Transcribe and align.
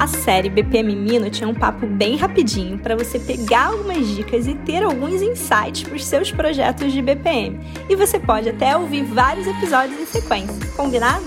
A 0.00 0.06
série 0.06 0.48
BPM 0.48 0.96
Minute 0.96 1.44
é 1.44 1.46
um 1.46 1.52
papo 1.52 1.86
bem 1.86 2.16
rapidinho 2.16 2.78
para 2.78 2.96
você 2.96 3.18
pegar 3.18 3.66
algumas 3.66 4.08
dicas 4.08 4.46
e 4.46 4.54
ter 4.54 4.82
alguns 4.82 5.20
insights 5.20 5.82
para 5.82 5.94
os 5.94 6.06
seus 6.06 6.32
projetos 6.32 6.90
de 6.90 7.02
BPM. 7.02 7.60
E 7.86 7.94
você 7.94 8.18
pode 8.18 8.48
até 8.48 8.74
ouvir 8.74 9.04
vários 9.04 9.46
episódios 9.46 10.00
em 10.00 10.06
sequência, 10.06 10.66
combinado? 10.74 11.26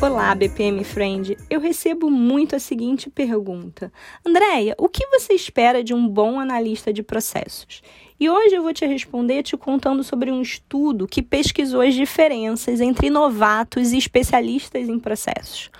Olá, 0.00 0.34
BPM 0.34 0.82
Friend. 0.84 1.36
Eu 1.50 1.60
recebo 1.60 2.10
muito 2.10 2.56
a 2.56 2.58
seguinte 2.58 3.10
pergunta: 3.10 3.92
Andréia, 4.26 4.74
o 4.78 4.88
que 4.88 5.06
você 5.08 5.34
espera 5.34 5.84
de 5.84 5.92
um 5.92 6.08
bom 6.08 6.40
analista 6.40 6.94
de 6.94 7.02
processos? 7.02 7.82
E 8.18 8.30
hoje 8.30 8.54
eu 8.54 8.62
vou 8.62 8.72
te 8.72 8.86
responder 8.86 9.42
te 9.42 9.54
contando 9.54 10.02
sobre 10.02 10.32
um 10.32 10.40
estudo 10.40 11.06
que 11.06 11.20
pesquisou 11.20 11.82
as 11.82 11.92
diferenças 11.92 12.80
entre 12.80 13.10
novatos 13.10 13.92
e 13.92 13.98
especialistas 13.98 14.88
em 14.88 14.98
processos. 14.98 15.70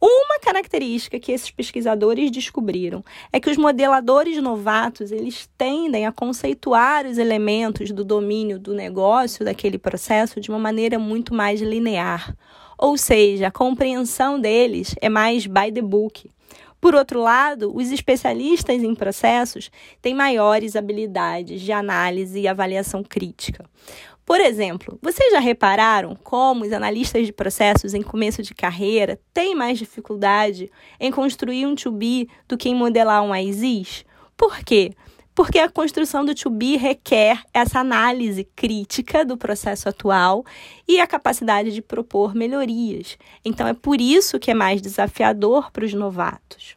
Uma 0.00 0.38
característica 0.38 1.18
que 1.18 1.32
esses 1.32 1.50
pesquisadores 1.50 2.30
descobriram 2.30 3.04
é 3.32 3.40
que 3.40 3.50
os 3.50 3.56
modeladores 3.56 4.40
novatos, 4.40 5.10
eles 5.10 5.48
tendem 5.58 6.06
a 6.06 6.12
conceituar 6.12 7.04
os 7.04 7.18
elementos 7.18 7.90
do 7.90 8.04
domínio 8.04 8.60
do 8.60 8.72
negócio, 8.72 9.44
daquele 9.44 9.76
processo, 9.76 10.40
de 10.40 10.50
uma 10.50 10.58
maneira 10.58 10.98
muito 10.98 11.34
mais 11.34 11.60
linear. 11.60 12.36
Ou 12.78 12.96
seja, 12.96 13.48
a 13.48 13.50
compreensão 13.50 14.40
deles 14.40 14.94
é 15.00 15.08
mais 15.08 15.46
by 15.46 15.72
the 15.72 15.82
book. 15.82 16.30
Por 16.80 16.94
outro 16.94 17.20
lado, 17.20 17.76
os 17.76 17.90
especialistas 17.90 18.84
em 18.84 18.94
processos 18.94 19.68
têm 20.00 20.14
maiores 20.14 20.76
habilidades 20.76 21.60
de 21.60 21.72
análise 21.72 22.38
e 22.38 22.46
avaliação 22.46 23.02
crítica. 23.02 23.64
Por 24.28 24.42
exemplo, 24.42 24.98
vocês 25.00 25.32
já 25.32 25.38
repararam 25.38 26.14
como 26.14 26.66
os 26.66 26.72
analistas 26.74 27.24
de 27.24 27.32
processos 27.32 27.94
em 27.94 28.02
começo 28.02 28.42
de 28.42 28.54
carreira 28.54 29.18
têm 29.32 29.54
mais 29.54 29.78
dificuldade 29.78 30.70
em 31.00 31.10
construir 31.10 31.64
um 31.64 31.74
to-be 31.74 32.28
do 32.46 32.54
que 32.54 32.68
em 32.68 32.74
modelar 32.74 33.22
um 33.22 33.32
as 33.32 34.04
Por 34.36 34.58
quê? 34.58 34.92
Porque 35.34 35.58
a 35.58 35.70
construção 35.70 36.26
do 36.26 36.34
to-be 36.34 36.76
requer 36.76 37.42
essa 37.54 37.80
análise 37.80 38.44
crítica 38.44 39.24
do 39.24 39.38
processo 39.38 39.88
atual 39.88 40.44
e 40.86 41.00
a 41.00 41.06
capacidade 41.06 41.72
de 41.72 41.80
propor 41.80 42.34
melhorias. 42.34 43.16
Então, 43.42 43.66
é 43.66 43.72
por 43.72 43.98
isso 43.98 44.38
que 44.38 44.50
é 44.50 44.54
mais 44.54 44.82
desafiador 44.82 45.72
para 45.72 45.86
os 45.86 45.94
novatos. 45.94 46.76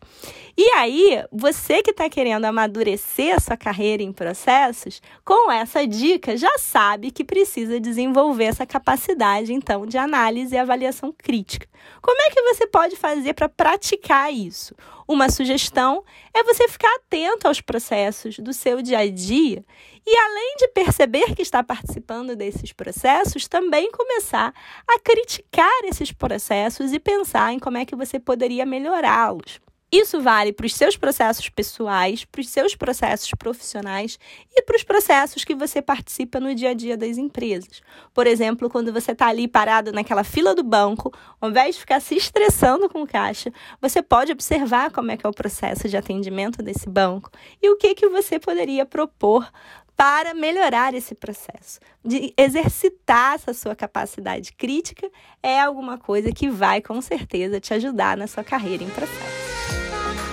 E 0.57 0.69
aí, 0.71 1.23
você 1.31 1.81
que 1.81 1.91
está 1.91 2.09
querendo 2.09 2.45
amadurecer 2.45 3.35
a 3.35 3.39
sua 3.39 3.57
carreira 3.57 4.03
em 4.03 4.11
processos, 4.11 5.01
com 5.23 5.51
essa 5.51 5.87
dica 5.87 6.35
já 6.35 6.57
sabe 6.57 7.11
que 7.11 7.23
precisa 7.23 7.79
desenvolver 7.79 8.45
essa 8.45 8.65
capacidade, 8.65 9.53
então, 9.53 9.85
de 9.85 9.97
análise 9.97 10.53
e 10.55 10.57
avaliação 10.57 11.13
crítica. 11.17 11.67
Como 12.01 12.21
é 12.21 12.29
que 12.29 12.41
você 12.41 12.67
pode 12.67 12.95
fazer 12.95 13.33
para 13.33 13.49
praticar 13.49 14.31
isso? 14.33 14.75
Uma 15.07 15.29
sugestão 15.29 16.03
é 16.33 16.43
você 16.43 16.67
ficar 16.67 16.93
atento 16.95 17.47
aos 17.47 17.59
processos 17.59 18.37
do 18.39 18.53
seu 18.53 18.81
dia 18.81 18.99
a 18.99 19.09
dia 19.09 19.63
e, 20.05 20.17
além 20.17 20.55
de 20.57 20.67
perceber 20.69 21.35
que 21.35 21.41
está 21.41 21.63
participando 21.63 22.35
desses 22.35 22.71
processos, 22.71 23.47
também 23.47 23.91
começar 23.91 24.53
a 24.87 24.99
criticar 24.99 25.83
esses 25.85 26.11
processos 26.11 26.91
e 26.93 26.99
pensar 26.99 27.53
em 27.53 27.59
como 27.59 27.77
é 27.77 27.85
que 27.85 27.95
você 27.95 28.19
poderia 28.19 28.65
melhorá-los. 28.65 29.59
Isso 29.93 30.21
vale 30.21 30.53
para 30.53 30.65
os 30.65 30.73
seus 30.73 30.95
processos 30.95 31.49
pessoais, 31.49 32.23
para 32.23 32.39
os 32.39 32.47
seus 32.47 32.77
processos 32.77 33.29
profissionais 33.37 34.17
e 34.49 34.61
para 34.61 34.77
os 34.77 34.83
processos 34.83 35.43
que 35.43 35.53
você 35.53 35.81
participa 35.81 36.39
no 36.39 36.55
dia 36.55 36.69
a 36.69 36.73
dia 36.73 36.95
das 36.95 37.17
empresas. 37.17 37.81
Por 38.13 38.25
exemplo, 38.25 38.69
quando 38.69 38.93
você 38.93 39.11
está 39.11 39.27
ali 39.27 39.49
parado 39.49 39.91
naquela 39.91 40.23
fila 40.23 40.55
do 40.55 40.63
banco, 40.63 41.13
ao 41.41 41.49
invés 41.49 41.75
de 41.75 41.81
ficar 41.81 41.99
se 41.99 42.15
estressando 42.15 42.87
com 42.87 43.01
o 43.01 43.07
caixa, 43.07 43.51
você 43.81 44.01
pode 44.01 44.31
observar 44.31 44.91
como 44.91 45.11
é 45.11 45.17
que 45.17 45.25
é 45.25 45.29
o 45.29 45.33
processo 45.33 45.89
de 45.89 45.97
atendimento 45.97 46.63
desse 46.63 46.87
banco 46.87 47.29
e 47.61 47.69
o 47.69 47.75
que, 47.75 47.93
que 47.93 48.07
você 48.07 48.39
poderia 48.39 48.85
propor 48.85 49.51
para 49.97 50.33
melhorar 50.33 50.93
esse 50.93 51.13
processo. 51.13 51.81
De 52.03 52.33
exercitar 52.37 53.35
essa 53.35 53.53
sua 53.53 53.75
capacidade 53.75 54.53
crítica 54.53 55.11
é 55.43 55.59
alguma 55.59 55.97
coisa 55.97 56.31
que 56.31 56.49
vai 56.49 56.81
com 56.81 57.01
certeza 57.01 57.59
te 57.59 57.73
ajudar 57.73 58.15
na 58.15 58.25
sua 58.25 58.43
carreira 58.43 58.85
em 58.85 58.89
processo. 58.89 59.30